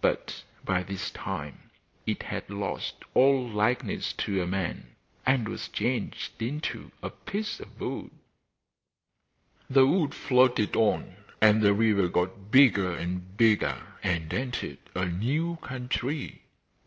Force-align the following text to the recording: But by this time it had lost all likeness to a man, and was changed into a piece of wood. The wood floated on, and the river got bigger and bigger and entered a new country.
But 0.00 0.44
by 0.64 0.82
this 0.82 1.10
time 1.10 1.68
it 2.06 2.22
had 2.22 2.48
lost 2.48 2.94
all 3.12 3.46
likeness 3.46 4.14
to 4.14 4.40
a 4.40 4.46
man, 4.46 4.96
and 5.26 5.46
was 5.46 5.68
changed 5.68 6.40
into 6.42 6.90
a 7.02 7.10
piece 7.10 7.60
of 7.60 7.78
wood. 7.78 8.10
The 9.68 9.86
wood 9.86 10.14
floated 10.14 10.74
on, 10.74 11.16
and 11.38 11.60
the 11.60 11.74
river 11.74 12.08
got 12.08 12.50
bigger 12.50 12.94
and 12.96 13.36
bigger 13.36 13.76
and 14.02 14.32
entered 14.32 14.78
a 14.94 15.04
new 15.04 15.56
country. 15.56 16.44